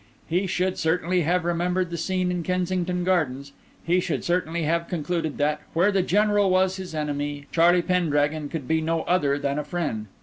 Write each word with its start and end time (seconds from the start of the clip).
He 0.27 0.47
should 0.47 0.79
certainly 0.79 1.21
have 1.21 1.45
remembered 1.45 1.91
the 1.91 1.95
scene 1.97 2.31
in 2.31 2.41
Kensington 2.41 3.03
Gardens; 3.03 3.51
he 3.85 3.99
should 3.99 4.23
certainly 4.23 4.63
have 4.63 4.87
concluded 4.87 5.37
that, 5.37 5.61
where 5.73 5.91
the 5.91 6.01
General 6.01 6.49
was 6.49 6.77
his 6.77 6.95
enemy, 6.95 7.45
Charlie 7.51 7.83
Pendragon 7.83 8.49
could 8.49 8.67
be 8.67 8.81
no 8.81 9.03
other 9.03 9.37
than 9.37 9.59
a 9.59 9.63
friend. 9.63 10.07